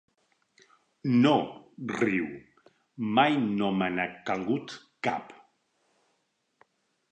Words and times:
No 1.25 1.33
—riu—, 1.97 2.31
mai 3.19 3.37
no 3.61 3.69
me 3.83 3.91
n'ha 3.99 4.09
calgut 4.31 4.77
cap. 5.11 5.39